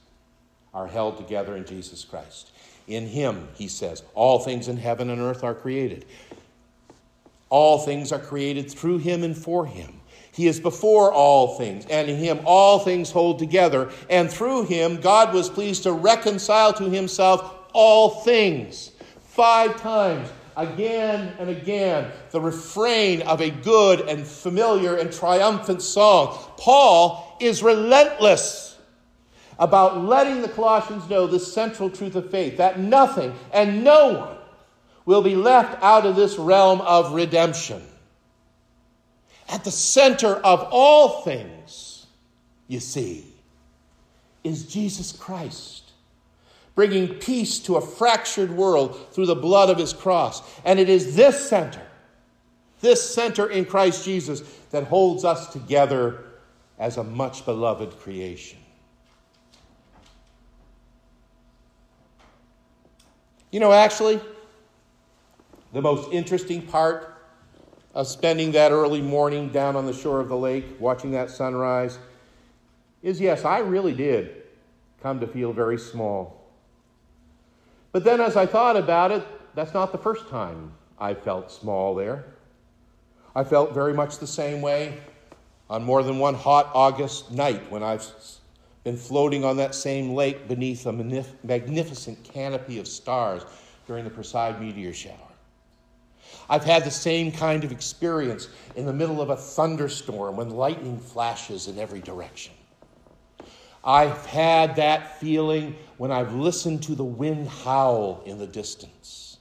are 0.74 0.86
held 0.86 1.16
together 1.16 1.56
in 1.56 1.64
Jesus 1.64 2.04
Christ. 2.04 2.50
In 2.86 3.06
him, 3.06 3.48
he 3.54 3.66
says, 3.66 4.02
all 4.12 4.40
things 4.40 4.68
in 4.68 4.76
heaven 4.76 5.08
and 5.08 5.22
earth 5.22 5.42
are 5.42 5.54
created. 5.54 6.04
All 7.48 7.78
things 7.78 8.12
are 8.12 8.18
created 8.18 8.70
through 8.70 8.98
him 8.98 9.24
and 9.24 9.34
for 9.34 9.64
him. 9.64 9.94
He 10.32 10.48
is 10.48 10.60
before 10.60 11.14
all 11.14 11.56
things, 11.56 11.86
and 11.86 12.10
in 12.10 12.18
him 12.18 12.40
all 12.44 12.78
things 12.80 13.10
hold 13.10 13.38
together. 13.38 13.90
And 14.10 14.30
through 14.30 14.66
him, 14.66 15.00
God 15.00 15.32
was 15.32 15.48
pleased 15.48 15.84
to 15.84 15.92
reconcile 15.92 16.74
to 16.74 16.90
himself 16.90 17.54
all 17.72 18.20
things. 18.20 18.90
Five 19.22 19.80
times, 19.80 20.28
again 20.56 21.34
and 21.38 21.50
again, 21.50 22.10
the 22.30 22.40
refrain 22.40 23.22
of 23.22 23.40
a 23.40 23.50
good 23.50 24.00
and 24.00 24.26
familiar 24.26 24.96
and 24.96 25.12
triumphant 25.12 25.82
song. 25.82 26.38
Paul 26.56 27.36
is 27.40 27.62
relentless 27.62 28.78
about 29.58 30.04
letting 30.04 30.42
the 30.42 30.48
Colossians 30.48 31.08
know 31.08 31.26
the 31.26 31.40
central 31.40 31.90
truth 31.90 32.14
of 32.14 32.30
faith 32.30 32.56
that 32.58 32.78
nothing 32.78 33.34
and 33.52 33.84
no 33.84 34.18
one 34.18 34.36
will 35.04 35.22
be 35.22 35.36
left 35.36 35.82
out 35.82 36.04
of 36.04 36.16
this 36.16 36.36
realm 36.36 36.80
of 36.82 37.12
redemption. 37.12 37.82
At 39.48 39.64
the 39.64 39.70
center 39.70 40.34
of 40.34 40.68
all 40.70 41.22
things, 41.22 42.06
you 42.66 42.80
see, 42.80 43.24
is 44.42 44.66
Jesus 44.66 45.12
Christ, 45.12 45.85
bringing 46.76 47.08
peace 47.14 47.58
to 47.58 47.76
a 47.76 47.80
fractured 47.80 48.50
world 48.50 49.08
through 49.10 49.26
the 49.26 49.34
blood 49.34 49.70
of 49.70 49.78
his 49.78 49.92
cross. 49.92 50.42
And 50.64 50.78
it 50.78 50.88
is 50.88 51.16
this 51.16 51.48
center, 51.48 51.82
this 52.80 53.12
center 53.12 53.48
in 53.48 53.64
Christ 53.64 54.04
Jesus, 54.04 54.42
that 54.70 54.84
holds 54.84 55.24
us 55.24 55.52
together 55.52 56.24
as 56.78 56.98
a 56.98 57.02
much 57.02 57.44
beloved 57.46 57.98
creation. 57.98 58.58
You 63.50 63.60
know, 63.60 63.72
actually, 63.72 64.20
the 65.72 65.80
most 65.80 66.12
interesting 66.12 66.60
part 66.60 67.14
of 67.94 68.06
spending 68.06 68.52
that 68.52 68.70
early 68.70 69.00
morning 69.00 69.48
down 69.48 69.76
on 69.76 69.86
the 69.86 69.94
shore 69.94 70.20
of 70.20 70.28
the 70.28 70.36
lake, 70.36 70.66
watching 70.78 71.12
that 71.12 71.30
sunrise, 71.30 71.98
is 73.02 73.18
yes, 73.18 73.46
I 73.46 73.60
really 73.60 73.94
did 73.94 74.42
come 75.02 75.20
to 75.20 75.26
feel 75.26 75.54
very 75.54 75.78
small. 75.78 76.45
But 77.96 78.04
then 78.04 78.20
as 78.20 78.36
I 78.36 78.44
thought 78.44 78.76
about 78.76 79.10
it, 79.10 79.26
that's 79.54 79.72
not 79.72 79.90
the 79.90 79.96
first 79.96 80.28
time 80.28 80.70
I 80.98 81.14
felt 81.14 81.50
small 81.50 81.94
there. 81.94 82.26
I 83.34 83.42
felt 83.42 83.72
very 83.72 83.94
much 83.94 84.18
the 84.18 84.26
same 84.26 84.60
way 84.60 85.00
on 85.70 85.82
more 85.82 86.02
than 86.02 86.18
one 86.18 86.34
hot 86.34 86.70
August 86.74 87.32
night 87.32 87.72
when 87.72 87.82
I've 87.82 88.06
been 88.84 88.98
floating 88.98 89.46
on 89.46 89.56
that 89.56 89.74
same 89.74 90.12
lake 90.12 90.46
beneath 90.46 90.84
a 90.84 90.92
magnificent 90.92 92.22
canopy 92.22 92.78
of 92.78 92.86
stars 92.86 93.46
during 93.86 94.04
the 94.04 94.10
Perseid 94.10 94.60
meteor 94.60 94.92
shower. 94.92 95.16
I've 96.50 96.64
had 96.64 96.84
the 96.84 96.90
same 96.90 97.32
kind 97.32 97.64
of 97.64 97.72
experience 97.72 98.50
in 98.74 98.84
the 98.84 98.92
middle 98.92 99.22
of 99.22 99.30
a 99.30 99.36
thunderstorm 99.38 100.36
when 100.36 100.50
lightning 100.50 100.98
flashes 100.98 101.66
in 101.66 101.78
every 101.78 102.02
direction. 102.02 102.52
I've 103.82 104.26
had 104.26 104.76
that 104.76 105.18
feeling 105.18 105.76
when 105.98 106.10
I've 106.10 106.34
listened 106.34 106.82
to 106.84 106.94
the 106.94 107.04
wind 107.04 107.48
howl 107.48 108.22
in 108.26 108.38
the 108.38 108.46
distance. 108.46 109.38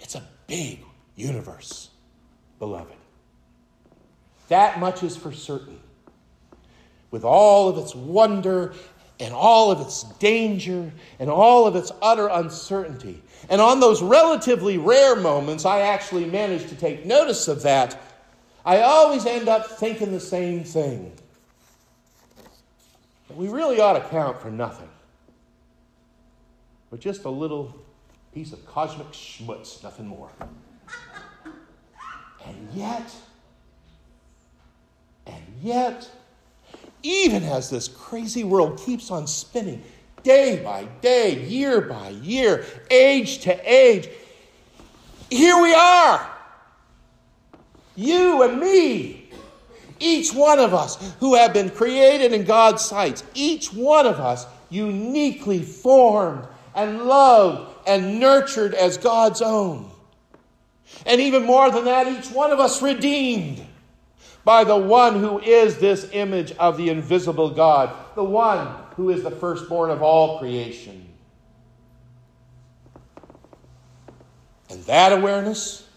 It's 0.00 0.14
a 0.14 0.22
big 0.46 0.80
universe, 1.16 1.90
beloved. 2.58 2.94
That 4.48 4.78
much 4.78 5.02
is 5.02 5.16
for 5.16 5.32
certain. 5.32 5.80
With 7.10 7.24
all 7.24 7.68
of 7.68 7.78
its 7.78 7.94
wonder 7.94 8.74
and 9.20 9.34
all 9.34 9.70
of 9.70 9.80
its 9.80 10.04
danger 10.18 10.92
and 11.18 11.30
all 11.30 11.66
of 11.66 11.74
its 11.74 11.90
utter 12.02 12.28
uncertainty. 12.28 13.22
And 13.50 13.60
on 13.60 13.80
those 13.80 14.02
relatively 14.02 14.78
rare 14.78 15.16
moments, 15.16 15.64
I 15.64 15.80
actually 15.80 16.26
manage 16.26 16.68
to 16.68 16.76
take 16.76 17.04
notice 17.04 17.48
of 17.48 17.62
that. 17.62 18.00
I 18.64 18.82
always 18.82 19.26
end 19.26 19.48
up 19.48 19.66
thinking 19.66 20.12
the 20.12 20.20
same 20.20 20.62
thing. 20.64 21.12
We 23.34 23.48
really 23.48 23.80
ought 23.80 23.92
to 23.92 24.08
count 24.08 24.40
for 24.40 24.50
nothing, 24.50 24.88
but 26.90 27.00
just 27.00 27.24
a 27.24 27.30
little 27.30 27.74
piece 28.34 28.52
of 28.52 28.64
cosmic 28.66 29.08
schmutz, 29.12 29.82
nothing 29.82 30.06
more. 30.06 30.30
And 32.46 32.68
yet, 32.72 33.14
and 35.26 35.42
yet, 35.62 36.10
even 37.02 37.42
as 37.42 37.68
this 37.68 37.88
crazy 37.88 38.44
world 38.44 38.78
keeps 38.78 39.10
on 39.10 39.26
spinning 39.26 39.82
day 40.22 40.62
by 40.62 40.84
day, 41.00 41.44
year 41.44 41.80
by 41.80 42.08
year, 42.08 42.64
age 42.90 43.40
to 43.40 43.72
age, 43.72 44.08
here 45.30 45.60
we 45.60 45.74
are. 45.74 46.30
You 47.94 48.42
and 48.42 48.60
me, 48.60 49.27
each 50.00 50.32
one 50.32 50.58
of 50.58 50.74
us 50.74 51.14
who 51.20 51.34
have 51.34 51.52
been 51.52 51.70
created 51.70 52.32
in 52.32 52.44
God's 52.44 52.84
sight, 52.84 53.22
each 53.34 53.72
one 53.72 54.06
of 54.06 54.20
us 54.20 54.46
uniquely 54.70 55.62
formed 55.62 56.46
and 56.74 57.04
loved 57.04 57.74
and 57.86 58.20
nurtured 58.20 58.74
as 58.74 58.98
God's 58.98 59.42
own. 59.42 59.90
And 61.06 61.20
even 61.20 61.44
more 61.44 61.70
than 61.70 61.84
that, 61.86 62.06
each 62.06 62.30
one 62.30 62.50
of 62.50 62.60
us 62.60 62.82
redeemed 62.82 63.64
by 64.44 64.64
the 64.64 64.76
one 64.76 65.20
who 65.20 65.38
is 65.40 65.78
this 65.78 66.08
image 66.12 66.52
of 66.52 66.76
the 66.76 66.88
invisible 66.88 67.50
God, 67.50 67.90
the 68.14 68.24
one 68.24 68.74
who 68.96 69.10
is 69.10 69.22
the 69.22 69.30
firstborn 69.30 69.90
of 69.90 70.02
all 70.02 70.38
creation. 70.38 71.06
And 74.70 74.82
that 74.84 75.12
awareness, 75.12 75.87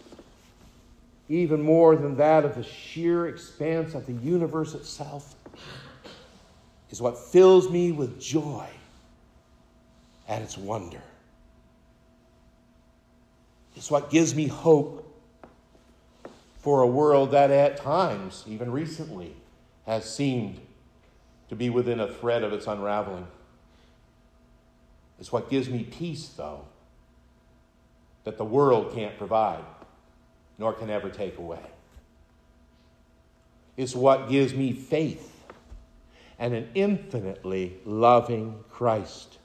even 1.40 1.62
more 1.62 1.96
than 1.96 2.18
that 2.18 2.44
of 2.44 2.56
the 2.56 2.64
sheer 2.64 3.28
expanse 3.28 3.94
of 3.94 4.06
the 4.06 4.14
universe 4.14 4.74
itself, 4.74 5.36
is 6.90 7.02
what 7.02 7.18
fills 7.18 7.70
me 7.70 7.92
with 7.92 8.20
joy 8.20 8.68
at 10.28 10.42
its 10.42 10.58
wonder. 10.58 11.02
It's 13.76 13.90
what 13.90 14.10
gives 14.10 14.36
me 14.36 14.48
hope 14.48 15.08
for 16.60 16.82
a 16.82 16.88
world 16.88 17.32
that 17.32 17.50
at 17.50 17.78
times, 17.78 18.44
even 18.46 18.72
recently, 18.72 19.36
has 19.86 20.14
seemed 20.14 20.60
to 21.50 21.56
be 21.56 21.70
within 21.70 22.00
a 22.00 22.08
thread 22.08 22.44
of 22.44 22.54
its 22.54 22.68
unraveling. 22.68 23.26
It's 25.20 25.32
what 25.32 25.50
gives 25.50 25.70
me 25.70 25.84
peace, 25.84 26.28
though, 26.30 26.66
that 28.26 28.38
the 28.38 28.46
world 28.46 28.94
can't 28.94 29.18
provide, 29.18 29.64
nor 30.62 30.74
can 30.74 30.92
ever 30.92 31.10
take 31.10 31.40
away. 31.40 31.66
It's 33.76 33.96
what 33.96 34.30
gives 34.30 34.54
me 34.54 34.74
faith 34.74 35.44
and 36.38 36.54
an 36.54 36.70
infinitely 36.76 37.78
loving 37.84 38.64
Christ 38.70 39.40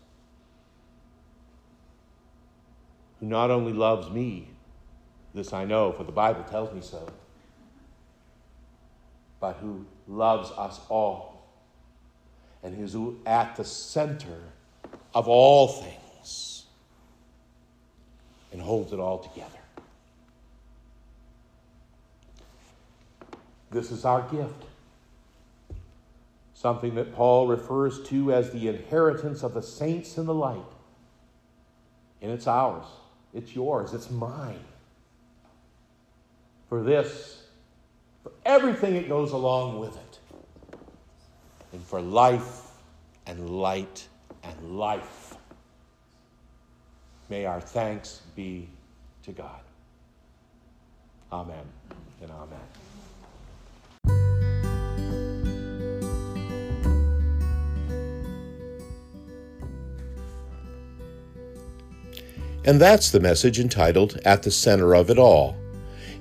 who 3.19 3.25
not 3.25 3.51
only 3.51 3.73
loves 3.73 4.11
me, 4.11 4.51
this 5.33 5.55
I 5.55 5.65
know, 5.65 5.91
for 5.91 6.05
the 6.05 6.13
Bible 6.13 6.45
tells 6.45 6.71
me 6.75 6.83
so. 6.83 7.09
But 9.41 9.55
who 9.55 9.87
loves 10.07 10.51
us 10.51 10.81
all 10.91 11.47
and 12.63 12.75
who's 12.77 12.95
at 13.25 13.57
the 13.57 13.65
center 13.65 14.41
of 15.15 15.29
all 15.29 15.69
things 15.69 16.67
and 18.53 18.61
holds 18.61 18.93
it 18.93 19.01
all 19.01 19.19
together. 19.19 19.56
This 23.71 23.91
is 23.91 24.05
our 24.05 24.23
gift. 24.23 24.65
Something 26.55 26.95
that 26.95 27.15
Paul 27.15 27.47
refers 27.49 28.03
to 28.09 28.33
as 28.33 28.51
the 28.51 28.69
inheritance 28.69 29.43
of 29.43 29.55
the 29.55 29.63
saints 29.63 30.17
in 30.17 30.27
the 30.27 30.35
light. 30.35 30.61
And 32.23 32.31
it's 32.31 32.47
ours, 32.47 32.87
it's 33.35 33.55
yours, 33.55 33.93
it's 33.93 34.11
mine. 34.11 34.65
For 36.69 36.83
this, 36.83 37.45
for 38.23 38.33
everything 38.45 38.95
that 38.95 39.09
goes 39.09 39.33
along 39.33 39.79
with 39.79 39.97
it, 39.97 40.19
and 41.73 41.83
for 41.83 42.01
life 42.01 42.71
and 43.27 43.51
light 43.51 44.09
and 44.43 44.79
life. 44.79 45.35
May 47.29 47.45
our 47.45 47.61
thanks 47.61 48.23
be 48.35 48.69
to 49.25 49.33
God. 49.33 49.61
Amen 51.33 51.65
and 52.23 52.31
amen. 52.31 52.86
And 62.67 62.81
that's 62.81 63.13
the 63.13 63.21
message 63.21 63.61
entitled 63.61 64.19
At 64.25 64.43
the 64.43 64.51
Center 64.51 64.97
of 64.97 65.09
It 65.09 65.21
All. 65.21 65.57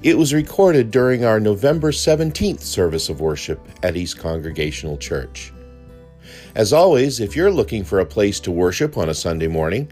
It 0.03 0.15
was 0.15 0.31
recorded 0.31 0.91
during 0.91 1.25
our 1.25 1.39
November 1.39 1.91
17th 1.91 2.61
service 2.61 3.09
of 3.09 3.19
worship 3.19 3.59
at 3.81 3.97
East 3.97 4.19
Congregational 4.19 4.95
Church. 4.97 5.51
As 6.53 6.71
always, 6.71 7.19
if 7.19 7.35
you're 7.35 7.49
looking 7.49 7.83
for 7.83 7.99
a 7.99 8.05
place 8.05 8.39
to 8.41 8.51
worship 8.51 8.95
on 8.95 9.09
a 9.09 9.13
Sunday 9.15 9.47
morning, 9.47 9.91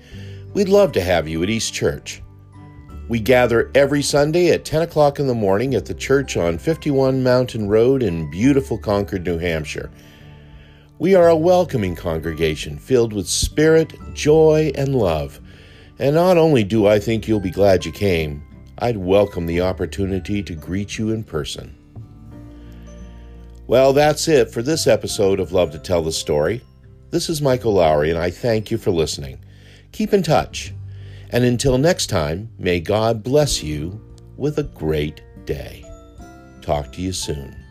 we'd 0.53 0.69
love 0.69 0.91
to 0.91 1.01
have 1.01 1.27
you 1.27 1.41
at 1.41 1.49
East 1.49 1.73
Church. 1.73 2.21
We 3.09 3.19
gather 3.19 3.71
every 3.73 4.03
Sunday 4.03 4.51
at 4.51 4.63
10 4.63 4.83
o'clock 4.83 5.17
in 5.17 5.25
the 5.25 5.33
morning 5.33 5.73
at 5.73 5.87
the 5.87 5.95
church 5.95 6.37
on 6.37 6.59
51 6.59 7.23
Mountain 7.23 7.67
Road 7.67 8.03
in 8.03 8.29
beautiful 8.29 8.77
Concord, 8.77 9.25
New 9.25 9.39
Hampshire. 9.39 9.89
We 10.99 11.15
are 11.15 11.29
a 11.29 11.35
welcoming 11.35 11.95
congregation 11.95 12.77
filled 12.77 13.11
with 13.11 13.27
spirit, 13.27 13.95
joy, 14.13 14.71
and 14.75 14.95
love. 14.95 15.39
And 15.99 16.15
not 16.15 16.37
only 16.37 16.63
do 16.63 16.87
I 16.87 16.99
think 16.99 17.27
you'll 17.27 17.39
be 17.39 17.51
glad 17.51 17.85
you 17.85 17.91
came, 17.91 18.43
I'd 18.79 18.97
welcome 18.97 19.45
the 19.45 19.61
opportunity 19.61 20.41
to 20.41 20.55
greet 20.55 20.97
you 20.97 21.11
in 21.11 21.23
person. 21.23 21.77
Well, 23.67 23.93
that's 23.93 24.27
it 24.27 24.51
for 24.51 24.61
this 24.61 24.87
episode 24.87 25.39
of 25.39 25.51
Love 25.51 25.71
to 25.71 25.79
Tell 25.79 26.01
the 26.01 26.11
Story. 26.11 26.61
This 27.11 27.29
is 27.29 27.41
Michael 27.41 27.73
Lowry, 27.73 28.09
and 28.09 28.19
I 28.19 28.29
thank 28.31 28.71
you 28.71 28.77
for 28.77 28.91
listening. 28.91 29.39
Keep 29.91 30.13
in 30.13 30.23
touch. 30.23 30.73
And 31.29 31.43
until 31.43 31.77
next 31.77 32.07
time, 32.07 32.49
may 32.57 32.79
God 32.79 33.23
bless 33.23 33.63
you 33.63 34.01
with 34.35 34.57
a 34.57 34.63
great 34.63 35.21
day. 35.45 35.85
Talk 36.61 36.91
to 36.93 37.01
you 37.01 37.13
soon. 37.13 37.62